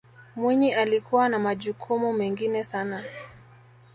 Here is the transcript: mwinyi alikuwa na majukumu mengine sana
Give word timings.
mwinyi 0.35 0.73
alikuwa 0.73 1.29
na 1.29 1.39
majukumu 1.39 2.13
mengine 2.13 2.63
sana 2.63 3.03